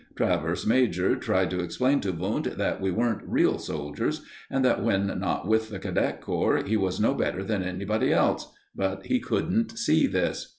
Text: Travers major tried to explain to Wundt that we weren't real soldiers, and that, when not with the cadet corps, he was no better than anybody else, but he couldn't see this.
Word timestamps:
Travers 0.15 0.65
major 0.65 1.15
tried 1.15 1.51
to 1.51 1.59
explain 1.59 1.99
to 2.01 2.11
Wundt 2.11 2.57
that 2.57 2.81
we 2.81 2.89
weren't 2.89 3.21
real 3.23 3.59
soldiers, 3.59 4.23
and 4.49 4.65
that, 4.65 4.81
when 4.81 5.19
not 5.19 5.47
with 5.47 5.69
the 5.69 5.77
cadet 5.77 6.21
corps, 6.21 6.63
he 6.63 6.75
was 6.75 6.99
no 6.99 7.13
better 7.13 7.43
than 7.43 7.61
anybody 7.61 8.11
else, 8.11 8.51
but 8.75 9.05
he 9.05 9.19
couldn't 9.19 9.77
see 9.77 10.07
this. 10.07 10.47